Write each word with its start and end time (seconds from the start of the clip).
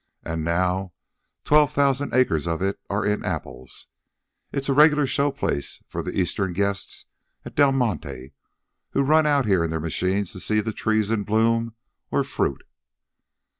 And 0.23 0.43
now 0.43 0.93
twelve 1.43 1.71
thousand 1.71 2.15
acres 2.15 2.47
of 2.47 2.59
it 2.59 2.79
are 2.89 3.05
in 3.05 3.23
apples. 3.23 3.85
It's 4.51 4.67
a 4.67 4.73
regular 4.73 5.05
show 5.05 5.29
place 5.29 5.79
for 5.85 6.01
the 6.01 6.19
Eastern 6.19 6.53
guests 6.53 7.05
at 7.45 7.53
Del 7.53 7.71
Monte, 7.71 8.33
who 8.93 9.03
run 9.03 9.27
out 9.27 9.45
here 9.45 9.63
in 9.63 9.69
their 9.69 9.79
machines 9.79 10.31
to 10.31 10.39
see 10.39 10.59
the 10.59 10.73
trees 10.73 11.11
in 11.11 11.21
bloom 11.21 11.75
or 12.09 12.23
fruit. 12.23 12.63